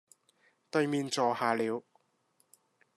[0.71, 1.83] 對面坐下了，